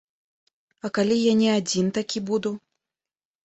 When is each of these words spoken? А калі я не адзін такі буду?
А 0.87 0.91
калі 0.95 1.19
я 1.25 1.33
не 1.43 1.49
адзін 1.59 1.95
такі 2.01 2.25
буду? 2.33 2.57